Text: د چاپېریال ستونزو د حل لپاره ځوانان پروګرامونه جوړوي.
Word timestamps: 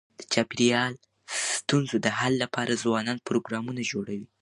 د 0.19 0.21
چاپېریال 0.33 0.93
ستونزو 1.57 1.95
د 2.01 2.07
حل 2.19 2.33
لپاره 2.43 2.79
ځوانان 2.83 3.17
پروګرامونه 3.27 3.81
جوړوي. 3.91 4.27